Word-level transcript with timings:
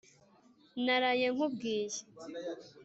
naraye 0.83 1.27
nkubwiye” 1.33 1.97